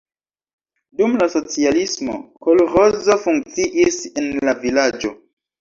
Dum 1.01 1.13
la 1.23 1.27
socialismo 1.33 2.17
kolĥozo 2.47 3.19
funkciis 3.27 4.03
en 4.23 4.33
la 4.51 4.57
vilaĝo. 4.65 5.17